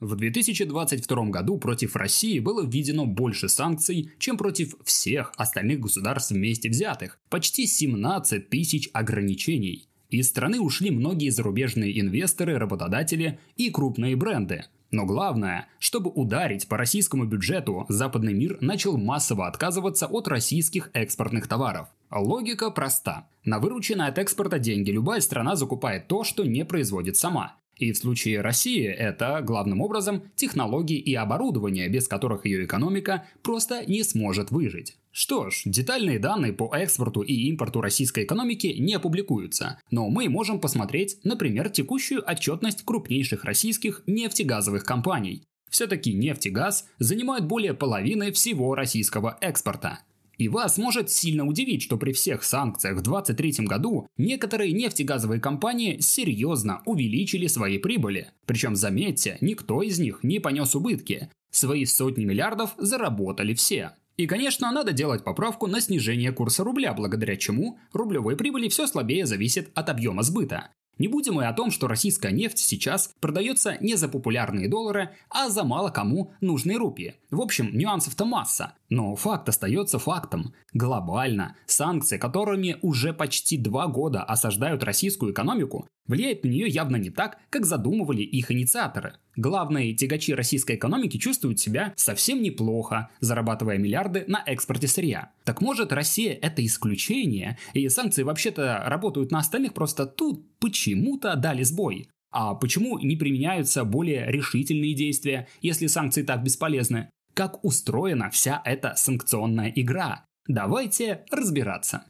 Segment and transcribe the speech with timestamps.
[0.00, 6.68] В 2022 году против России было введено больше санкций, чем против всех остальных государств вместе
[6.68, 7.18] взятых.
[7.28, 9.88] Почти 17 тысяч ограничений.
[10.08, 14.66] Из страны ушли многие зарубежные инвесторы, работодатели и крупные бренды.
[14.92, 21.48] Но главное, чтобы ударить по российскому бюджету, западный мир начал массово отказываться от российских экспортных
[21.48, 21.88] товаров.
[22.10, 23.28] Логика проста.
[23.44, 27.56] На вырученные от экспорта деньги любая страна закупает то, что не производит сама.
[27.78, 33.84] И в случае России это, главным образом, технологии и оборудование, без которых ее экономика просто
[33.86, 34.96] не сможет выжить.
[35.10, 40.60] Что ж, детальные данные по экспорту и импорту российской экономики не публикуются, но мы можем
[40.60, 45.42] посмотреть, например, текущую отчетность крупнейших российских нефтегазовых компаний.
[45.70, 50.00] Все-таки нефть и газ занимают более половины всего российского экспорта.
[50.38, 55.98] И вас может сильно удивить, что при всех санкциях в 2023 году некоторые нефтегазовые компании
[55.98, 58.28] серьезно увеличили свои прибыли.
[58.46, 61.28] Причем, заметьте, никто из них не понес убытки.
[61.50, 63.92] Свои сотни миллиардов заработали все.
[64.16, 69.26] И, конечно, надо делать поправку на снижение курса рубля, благодаря чему рублевой прибыли все слабее
[69.26, 70.70] зависит от объема сбыта.
[70.98, 75.48] Не будем и о том, что российская нефть сейчас продается не за популярные доллары, а
[75.48, 77.14] за мало кому нужные рупии.
[77.30, 78.74] В общем, нюансов-то масса.
[78.88, 80.54] Но факт остается фактом.
[80.72, 87.10] Глобально, санкции, которыми уже почти два года осаждают российскую экономику, влияют на нее явно не
[87.10, 89.14] так, как задумывали их инициаторы.
[89.36, 95.30] Главные тягачи российской экономики чувствуют себя совсем неплохо, зарабатывая миллиарды на экспорте сырья.
[95.44, 101.62] Так может Россия это исключение, и санкции вообще-то работают на остальных, просто тут почему-то дали
[101.62, 102.08] сбой.
[102.30, 107.10] А почему не применяются более решительные действия, если санкции так бесполезны?
[107.34, 110.24] Как устроена вся эта санкционная игра?
[110.46, 112.04] Давайте разбираться.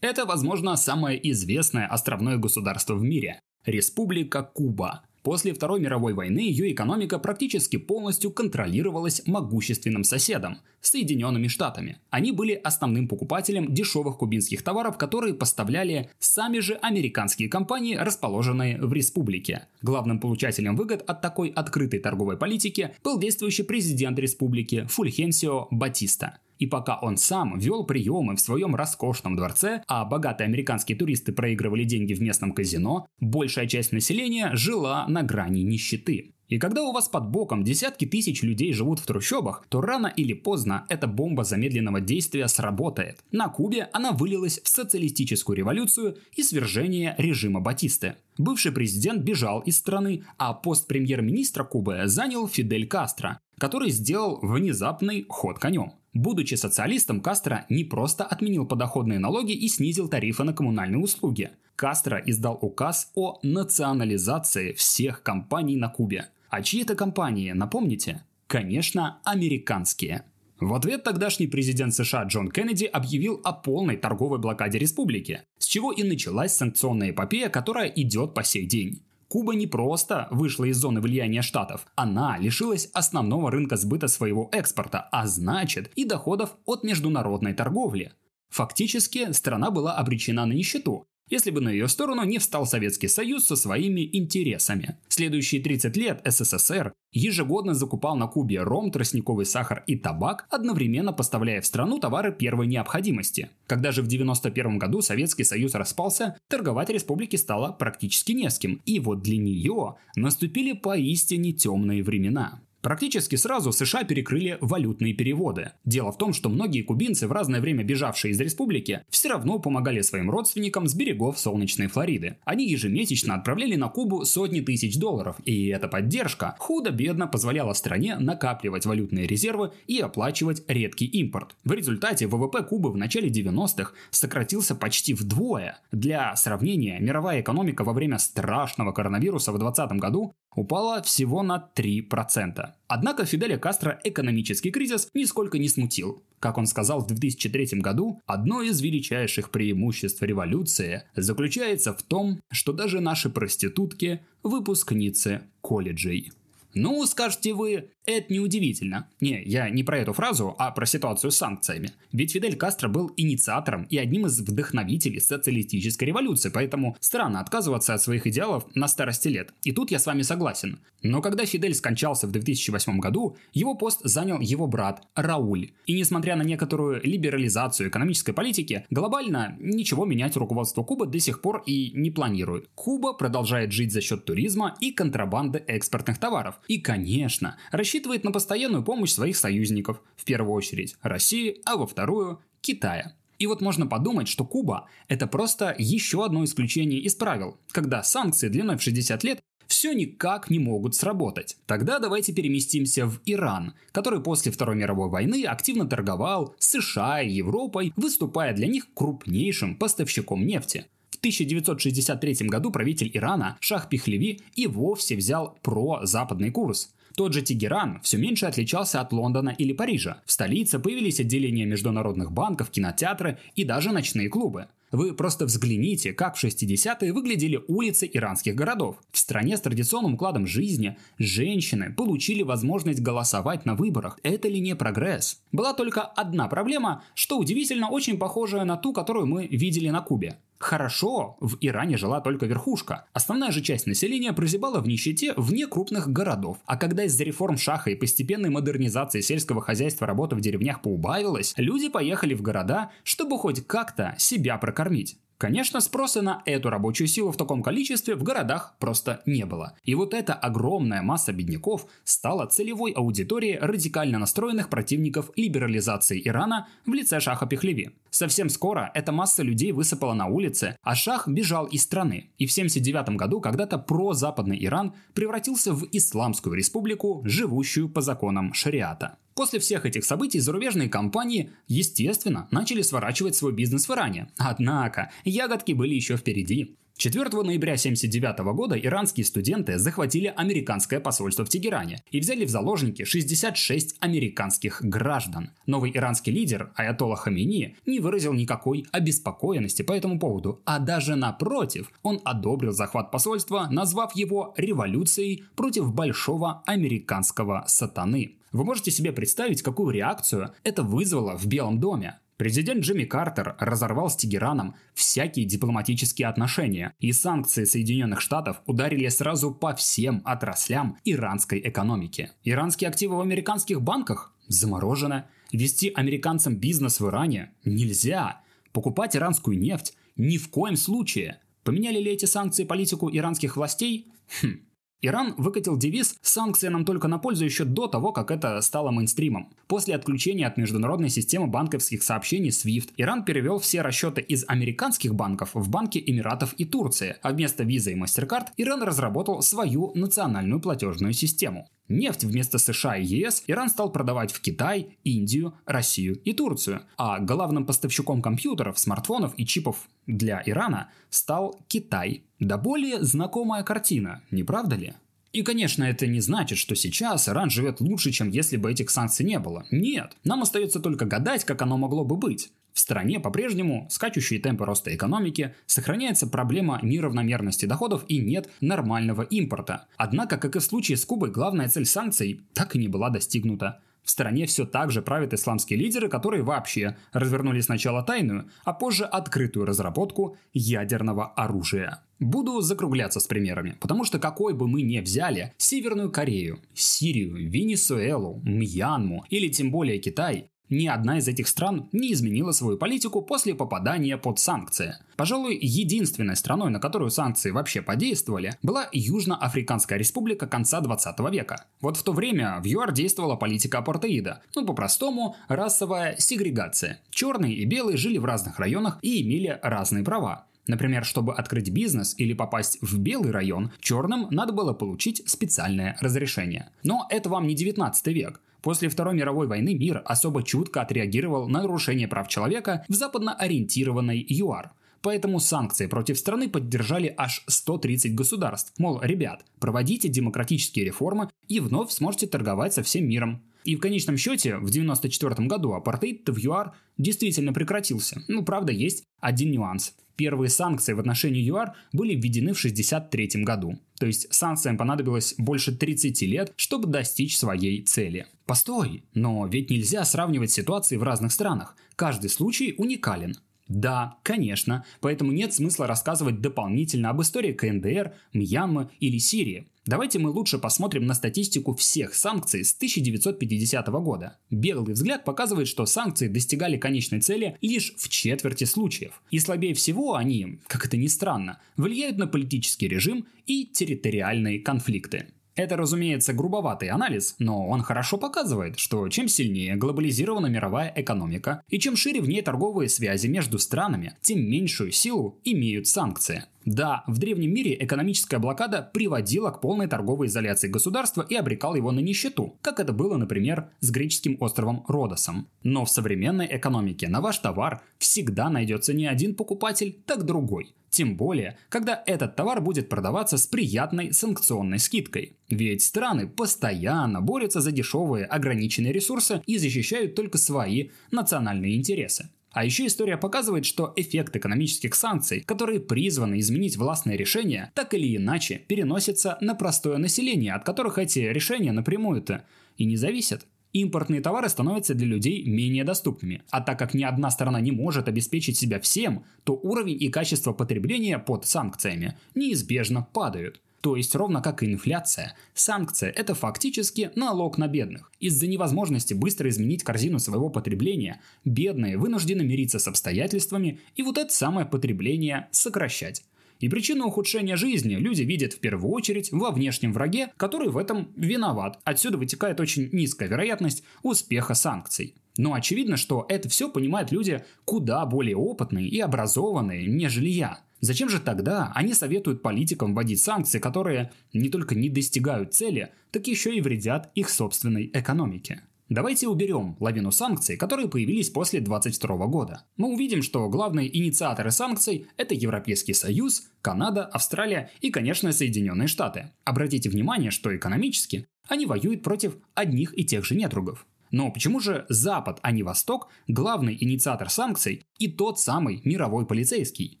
[0.00, 5.02] Это, возможно, самое известное островное государство в мире– Республика Куба.
[5.26, 11.98] После Второй мировой войны ее экономика практически полностью контролировалась могущественным соседом– Соединенными Штатами.
[12.10, 18.92] Они были основным покупателем дешевых кубинских товаров, которые поставляли сами же американские компании, расположенные в
[18.92, 19.66] республике.
[19.82, 26.38] Главным получателем выгод от такой открытой торговой политики был действующий президент республики Фульхенсио Батиста.
[26.58, 31.84] И пока он сам вел приемы в своем роскошном дворце, а богатые американские туристы проигрывали
[31.84, 36.32] деньги в местном казино, большая часть населения жила на грани нищеты.
[36.48, 40.32] И когда у вас под боком десятки тысяч людей живут в трущобах, то рано или
[40.32, 43.24] поздно эта бомба замедленного действия сработает.
[43.32, 48.16] На Кубе она вылилась в социалистическую революцию и свержение режима Батисты.
[48.38, 55.26] Бывший президент бежал из страны, а пост премьер-министра Кубы занял Фидель Кастро, который сделал внезапный
[55.28, 55.94] ход конем.
[56.16, 61.50] Будучи социалистом, Кастро не просто отменил подоходные налоги и снизил тарифы на коммунальные услуги.
[61.76, 66.30] Кастро издал указ о национализации всех компаний на Кубе.
[66.48, 68.24] А чьи это компании, напомните?
[68.46, 70.24] Конечно, американские.
[70.58, 75.92] В ответ тогдашний президент США Джон Кеннеди объявил о полной торговой блокаде республики, с чего
[75.92, 79.02] и началась санкционная эпопея, которая идет по сей день.
[79.28, 85.08] Куба не просто вышла из зоны влияния Штатов, она лишилась основного рынка сбыта своего экспорта,
[85.10, 88.12] а значит и доходов от международной торговли.
[88.48, 93.44] Фактически страна была обречена на нищету, если бы на ее сторону не встал Советский Союз
[93.44, 94.96] со своими интересами.
[95.08, 101.60] Следующие 30 лет СССР ежегодно закупал на Кубе ром, тростниковый сахар и табак, одновременно поставляя
[101.60, 103.50] в страну товары первой необходимости.
[103.66, 108.82] Когда же в 1991 году Советский Союз распался, торговать республике стало практически не с кем.
[108.84, 112.60] И вот для нее наступили поистине темные времена.
[112.86, 115.72] Практически сразу США перекрыли валютные переводы.
[115.84, 120.02] Дело в том, что многие кубинцы, в разное время бежавшие из республики, все равно помогали
[120.02, 122.36] своим родственникам с берегов солнечной Флориды.
[122.44, 128.86] Они ежемесячно отправляли на Кубу сотни тысяч долларов, и эта поддержка худо-бедно позволяла стране накапливать
[128.86, 131.56] валютные резервы и оплачивать редкий импорт.
[131.64, 135.80] В результате ВВП Кубы в начале 90-х сократился почти вдвое.
[135.90, 142.72] Для сравнения, мировая экономика во время страшного коронавируса в 2020 году упала всего на 3%.
[142.88, 146.24] Однако Фиделя Кастро экономический кризис нисколько не смутил.
[146.40, 152.72] Как он сказал в 2003 году, одно из величайших преимуществ революции заключается в том, что
[152.72, 156.32] даже наши проститутки– выпускницы колледжей.
[156.74, 159.08] Ну, скажете вы, Это неудивительно.
[159.20, 161.90] Не, я не про эту фразу, а про ситуацию с санкциями.
[162.12, 168.02] Ведь Фидель Кастро был инициатором и одним из вдохновителей социалистической революции, поэтому странно отказываться от
[168.02, 169.52] своих идеалов на старости лет.
[169.64, 170.78] И тут я с вами согласен.
[171.02, 175.72] Но когда Фидель скончался в 2008 году, его пост занял его брат Рауль.
[175.86, 181.64] И несмотря на некоторую либерализацию экономической политики, глобально ничего менять руководство Кубы до сих пор
[181.66, 182.68] и не планирует.
[182.76, 186.54] Куба продолжает жить за счет туризма и контрабанды экспортных товаров.
[186.68, 191.86] И, конечно, рассчитывает рассчитывает на постоянную помощь своих союзников, в первую очередь России, а во
[191.86, 193.14] вторую– Китая.
[193.38, 198.48] И вот можно подумать, что Куба– это просто еще одно исключение из правил, когда санкции
[198.48, 201.56] длиной в 60 лет все никак не могут сработать.
[201.64, 207.30] Тогда давайте переместимся в Иран, который после Второй мировой войны активно торговал с США и
[207.30, 210.84] Европой, выступая для них крупнейшим поставщиком нефти.
[211.10, 216.90] В 1963 году правитель Ирана Шах Пихлеви и вовсе взял про-западный курс.
[217.16, 220.22] Тот же Тегеран все меньше отличался от Лондона или Парижа.
[220.26, 224.68] В столице появились отделения международных банков, кинотеатры и даже ночные клубы.
[224.92, 228.96] Вы просто взгляните, как в 60-е выглядели улицы иранских городов.
[229.10, 234.20] В стране с традиционным укладом жизни женщины получили возможность голосовать на выборах.
[234.22, 235.40] Это ли не прогресс?
[235.52, 240.38] Была только одна проблема, что удивительно очень похожая на ту, которую мы видели на Кубе.
[240.58, 243.06] Хорошо, в Иране жила только верхушка.
[243.12, 246.58] Основная же часть населения прозябала в нищете вне крупных городов.
[246.64, 251.88] А когда из-за реформ Шаха и постепенной модернизации сельского хозяйства работа в деревнях поубавилась, люди
[251.88, 255.18] поехали в города, чтобы хоть как-то себя прокормить.
[255.38, 259.74] Конечно, спроса на эту рабочую силу в таком количестве в городах просто не было.
[259.84, 266.94] И вот эта огромная масса бедняков стала целевой аудиторией радикально настроенных противников либерализации Ирана в
[266.94, 267.90] лице Шаха Пехлеви.
[268.08, 272.30] Совсем скоро эта масса людей высыпала на улицы, а Шах бежал из страны.
[272.38, 279.18] И в 1979 году когда-то прозападный Иран превратился в исламскую республику, живущую по законам шариата.
[279.36, 284.28] После всех этих событий зарубежные компании, естественно, начали сворачивать свой бизнес в Иране.
[284.38, 286.78] Однако, ягодки были еще впереди.
[286.96, 293.04] 4 ноября 1979 года иранские студенты захватили американское посольство в Тегеране и взяли в заложники
[293.04, 295.50] 66 американских граждан.
[295.66, 301.90] Новый иранский лидер Аятолла Хамини не выразил никакой обеспокоенности по этому поводу, а даже напротив,
[302.02, 308.36] он одобрил захват посольства, назвав его революцией против большого американского сатаны.
[308.56, 312.20] Вы можете себе представить, какую реакцию это вызвало в Белом доме?
[312.38, 319.52] Президент Джимми Картер разорвал с Тегераном всякие дипломатические отношения, и санкции Соединенных Штатов ударили сразу
[319.52, 322.30] по всем отраслям иранской экономики.
[322.44, 325.24] Иранские активы в американских банках заморожены.
[325.52, 328.40] Вести американцам бизнес в Иране нельзя.
[328.72, 331.40] Покупать иранскую нефть ни в коем случае.
[331.62, 334.06] Поменяли ли эти санкции политику иранских властей?
[334.40, 334.60] Хм,
[335.06, 339.50] Иран выкатил девиз «Санкции нам только на пользу» еще до того, как это стало мейнстримом.
[339.68, 345.50] После отключения от международной системы банковских сообщений SWIFT, Иран перевел все расчеты из американских банков
[345.54, 351.12] в банки Эмиратов и Турции, а вместо визы и MasterCard Иран разработал свою национальную платежную
[351.12, 351.68] систему.
[351.88, 357.20] Нефть вместо США и ЕС Иран стал продавать в Китай, Индию, Россию и Турцию, а
[357.20, 362.24] главным поставщиком компьютеров, смартфонов и чипов для Ирана стал Китай.
[362.40, 364.94] Да более знакомая картина, не правда ли?
[365.32, 369.26] И, конечно, это не значит, что сейчас Иран живет лучше, чем если бы этих санкций
[369.26, 369.66] не было.
[369.70, 372.50] Нет, нам остается только гадать, как оно могло бы быть.
[372.76, 379.86] В стране по-прежнему скачущие темпы роста экономики, сохраняется проблема неравномерности доходов и нет нормального импорта.
[379.96, 383.80] Однако, как и в случае с Кубой, главная цель санкций так и не была достигнута.
[384.02, 389.06] В стране все так же правят исламские лидеры, которые вообще развернули сначала тайную, а позже
[389.06, 392.02] открытую разработку ядерного оружия.
[392.20, 398.42] Буду закругляться с примерами, потому что какой бы мы ни взяли Северную Корею, Сирию, Венесуэлу,
[398.44, 403.54] Мьянму или тем более Китай, ни одна из этих стран не изменила свою политику после
[403.54, 404.96] попадания под санкции.
[405.16, 411.64] Пожалуй, единственной страной, на которую санкции вообще подействовали, была Южноафриканская республика конца 20 века.
[411.80, 417.00] Вот в то время в ЮАР действовала политика апартеида, ну по-простому расовая сегрегация.
[417.10, 420.46] Черные и белые жили в разных районах и имели разные права.
[420.66, 426.70] Например, чтобы открыть бизнес или попасть в белый район, черным надо было получить специальное разрешение.
[426.82, 428.40] Но это вам не 19 век.
[428.66, 434.26] После Второй мировой войны мир особо чутко отреагировал на нарушение прав человека в западно ориентированной
[434.28, 434.72] ЮАР.
[435.02, 438.72] Поэтому санкции против страны поддержали аж 130 государств.
[438.76, 443.40] Мол, ребят, проводите демократические реформы и вновь сможете торговать со всем миром.
[443.66, 448.22] И в конечном счете, в 1994 году апартеид в ЮАР действительно прекратился.
[448.28, 449.96] Ну, правда, есть один нюанс.
[450.14, 453.80] Первые санкции в отношении ЮАР были введены в 1963 году.
[453.98, 458.26] То есть санкциям понадобилось больше 30 лет, чтобы достичь своей цели.
[458.46, 461.74] Постой, но ведь нельзя сравнивать ситуации в разных странах.
[461.96, 463.36] Каждый случай уникален.
[463.68, 469.68] Да, конечно, поэтому нет смысла рассказывать дополнительно об истории КНДР, Мьянмы или Сирии.
[469.86, 474.36] Давайте мы лучше посмотрим на статистику всех санкций с 1950 года.
[474.50, 479.22] Беглый взгляд показывает, что санкции достигали конечной цели лишь в четверти случаев.
[479.30, 485.28] И слабее всего они, как это ни странно, влияют на политический режим и территориальные конфликты.
[485.56, 491.78] Это, разумеется, грубоватый анализ, но он хорошо показывает, что чем сильнее глобализирована мировая экономика и
[491.78, 496.44] чем шире в ней торговые связи между странами, тем меньшую силу имеют санкции.
[496.66, 501.90] Да, в древнем мире экономическая блокада приводила к полной торговой изоляции государства и обрекала его
[501.92, 505.48] на нищету, как это было, например, с греческим островом Родосом.
[505.62, 510.74] Но в современной экономике на ваш товар всегда найдется не один покупатель, так другой.
[510.96, 515.36] Тем более, когда этот товар будет продаваться с приятной санкционной скидкой.
[515.50, 522.30] Ведь страны постоянно борются за дешевые ограниченные ресурсы и защищают только свои национальные интересы.
[522.50, 528.16] А еще история показывает, что эффект экономических санкций, которые призваны изменить властные решения, так или
[528.16, 532.46] иначе переносится на простое население, от которых эти решения напрямую-то
[532.78, 533.44] и не зависят.
[533.76, 536.42] Импортные товары становятся для людей менее доступными.
[536.48, 540.54] А так как ни одна сторона не может обеспечить себя всем, то уровень и качество
[540.54, 543.60] потребления под санкциями неизбежно падают.
[543.82, 548.10] То есть ровно как и инфляция, санкция– это фактически налог на бедных.
[548.18, 554.32] Из-за невозможности быстро изменить корзину своего потребления, бедные вынуждены мириться с обстоятельствами и вот это
[554.32, 556.24] самое потребление сокращать.
[556.60, 561.12] И причину ухудшения жизни люди видят в первую очередь во внешнем враге, который в этом
[561.16, 561.78] виноват.
[561.84, 565.14] Отсюда вытекает очень низкая вероятность успеха санкций.
[565.38, 570.60] Но очевидно, что это все понимают люди куда более опытные и образованные, нежели я.
[570.80, 576.26] Зачем же тогда они советуют политикам вводить санкции, которые не только не достигают цели, так
[576.26, 578.62] еще и вредят их собственной экономике?
[578.88, 582.62] Давайте уберем лавину санкций, которые появились после 2022 года.
[582.76, 589.32] Мы увидим, что главные инициаторы санкций– это Европейский Союз, Канада, Австралия и, конечно, Соединенные Штаты.
[589.44, 593.86] Обратите внимание, что экономически они воюют против одних и тех же недругов.
[594.12, 600.00] Но почему же Запад, а не Восток, главный инициатор санкций и тот самый мировой полицейский?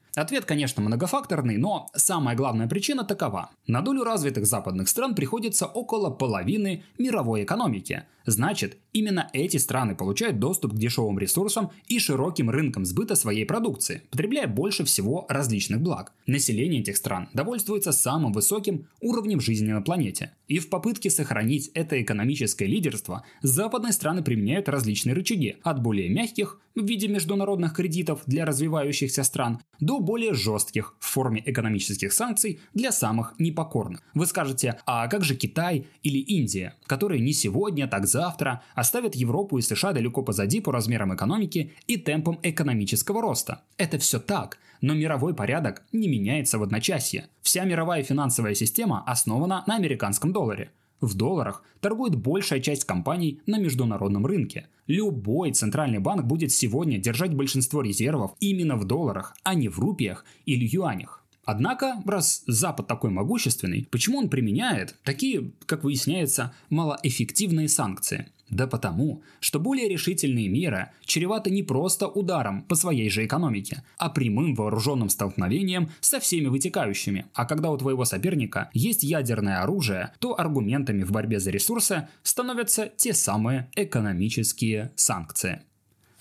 [0.16, 3.50] Ответ, конечно, многофакторный, но самая главная причина такова.
[3.66, 8.04] На долю развитых западных стран приходится около половины мировой экономики.
[8.24, 14.02] Значит, именно эти страны получают доступ к дешевым ресурсам и широким рынкам сбыта своей продукции,
[14.10, 16.12] потребляя больше всего различных благ.
[16.26, 20.32] Население этих стран довольствуется самым высоким уровнем жизни на планете.
[20.48, 26.58] И в попытке сохранить это экономическое лидерство, западные страны применяют различные рычаги, от более мягких
[26.74, 32.92] в виде международных кредитов для развивающихся стран до более жестких в форме экономических санкций для
[32.92, 34.02] самых непокорных.
[34.14, 39.58] Вы скажете, а как же Китай или Индия, которые не сегодня, так завтра оставят Европу
[39.58, 43.60] и США далеко позади по размерам экономики и темпам экономического роста?
[43.76, 47.28] Это все так, но мировой порядок не меняется в одночасье.
[47.42, 50.70] Вся мировая финансовая система основана на американском долларе.
[51.00, 54.68] В долларах торгует большая часть компаний на международном рынке.
[54.86, 60.24] Любой центральный банк будет сегодня держать большинство резервов именно в долларах, а не в рупиях
[60.46, 61.22] или юанях.
[61.44, 68.28] Однако, раз Запад такой могущественный, почему он применяет такие, как выясняется, малоэффективные санкции?
[68.48, 74.08] Да потому, что более решительные меры чреваты не просто ударом по своей же экономике, а
[74.08, 77.26] прямым вооруженным столкновением со всеми вытекающими.
[77.34, 82.88] А когда у твоего соперника есть ядерное оружие, то аргументами в борьбе за ресурсы становятся
[82.96, 85.62] те самые экономические санкции.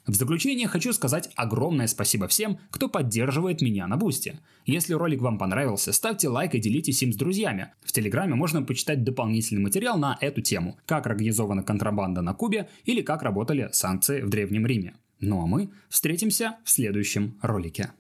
[0.08, 4.40] В заключение хочу сказать огромное спасибо всем, кто поддерживает меня на Бусте.
[4.66, 7.74] Если ролик вам понравился, ставьте лайк и делитесь им с друзьями.
[7.84, 13.02] В Телеграме можно почитать дополнительный материал на эту тему, как организована контрабанда на Кубе или
[13.02, 14.94] как работали санкции в Древнем Риме.
[15.20, 17.92] Ну а мы встретимся в следующем ролике.